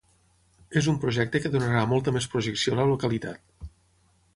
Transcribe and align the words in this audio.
És 0.81 0.87
un 0.93 0.97
projecte 1.03 1.43
que 1.45 1.53
donarà 1.57 1.85
molta 1.93 2.15
més 2.19 2.31
projecció 2.33 2.75
a 2.77 2.81
la 2.83 2.91
localitat. 2.97 3.69